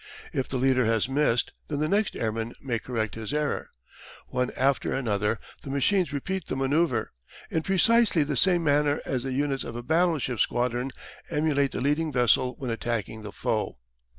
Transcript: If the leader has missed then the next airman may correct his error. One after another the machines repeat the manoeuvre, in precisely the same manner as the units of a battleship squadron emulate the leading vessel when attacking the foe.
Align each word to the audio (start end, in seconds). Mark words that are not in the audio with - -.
If 0.33 0.47
the 0.47 0.57
leader 0.57 0.85
has 0.87 1.07
missed 1.07 1.53
then 1.67 1.77
the 1.77 1.87
next 1.87 2.15
airman 2.15 2.55
may 2.59 2.79
correct 2.79 3.13
his 3.13 3.31
error. 3.35 3.69
One 4.29 4.49
after 4.57 4.91
another 4.91 5.39
the 5.61 5.69
machines 5.69 6.11
repeat 6.11 6.47
the 6.47 6.55
manoeuvre, 6.55 7.11
in 7.51 7.61
precisely 7.61 8.23
the 8.23 8.35
same 8.35 8.63
manner 8.63 8.99
as 9.05 9.21
the 9.21 9.31
units 9.31 9.63
of 9.63 9.75
a 9.75 9.83
battleship 9.83 10.39
squadron 10.39 10.89
emulate 11.29 11.71
the 11.71 11.81
leading 11.81 12.11
vessel 12.11 12.55
when 12.57 12.71
attacking 12.71 13.21
the 13.21 13.31
foe. 13.31 13.77